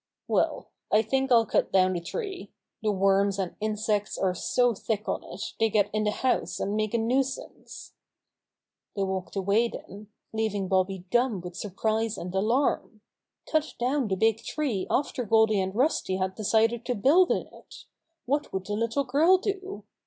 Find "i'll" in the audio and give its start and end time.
1.31-1.45